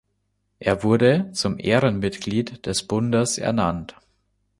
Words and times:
Er 0.57 0.81
wurde 0.81 1.29
zum 1.31 1.59
Ehrenmitglied 1.59 2.65
des 2.65 2.81
Bundes 2.87 3.37
ernannt. 3.37 3.97